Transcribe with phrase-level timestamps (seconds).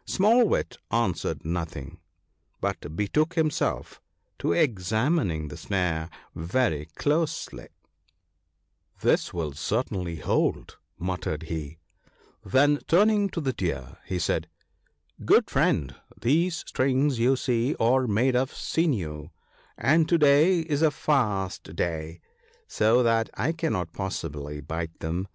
[0.00, 2.00] * Small wit answered nothing,
[2.60, 4.00] but betook himself
[4.40, 7.68] to examining the snare very closely.
[8.98, 9.00] THE WINNING OF FRIENDS.
[9.00, 11.78] yj" This will certainly hold," muttered he;
[12.44, 14.48] then, turning to the Deer, he said,"
[15.24, 19.28] Good friend, these strings, you see, are made of sinew,
[19.78, 22.20] and to day is a fast day,
[22.66, 25.28] so that I cannot possibly bite them.